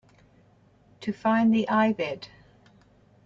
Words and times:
To 1.01 1.13
find 1.13 1.53
the 1.53 1.67
ibid. 1.69 2.27